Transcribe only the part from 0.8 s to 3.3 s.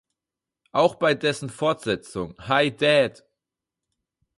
bei dessen Fortsetzung "Hi Dad!